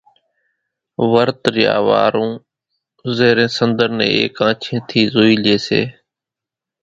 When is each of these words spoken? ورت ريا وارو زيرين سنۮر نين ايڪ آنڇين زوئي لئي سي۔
ورت 1.11 1.41
ريا 1.55 1.75
وارو 1.87 2.27
زيرين 3.17 3.49
سنۮر 3.57 3.89
نين 3.97 4.09
ايڪ 4.17 4.35
آنڇين 4.45 5.03
زوئي 5.13 5.35
لئي 5.43 5.57
سي۔ 5.67 5.81